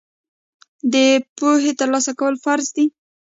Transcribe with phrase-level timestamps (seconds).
[0.93, 0.95] د
[1.37, 2.85] پوهې ترلاسه کول فرض دي.